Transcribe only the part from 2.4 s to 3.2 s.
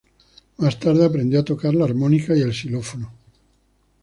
el xilófono.